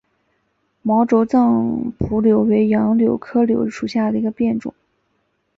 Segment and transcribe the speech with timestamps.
[0.81, 4.73] 毛轴藏匐柳为杨柳科柳属下的一个变种。